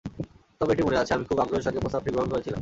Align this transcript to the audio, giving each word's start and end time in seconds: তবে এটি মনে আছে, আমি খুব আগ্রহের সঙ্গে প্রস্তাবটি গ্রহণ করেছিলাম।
তবে 0.61 0.71
এটি 0.73 0.83
মনে 0.87 0.97
আছে, 0.97 1.11
আমি 1.13 1.25
খুব 1.29 1.37
আগ্রহের 1.39 1.65
সঙ্গে 1.65 1.81
প্রস্তাবটি 1.83 2.09
গ্রহণ 2.11 2.29
করেছিলাম। 2.31 2.59